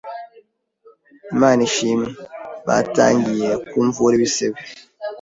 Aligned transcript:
Imana 1.33 1.59
ishimwe! 1.69 2.09
Batangiey 2.67 3.53
kumvura 3.69 4.13
ibisebe, 4.15 4.57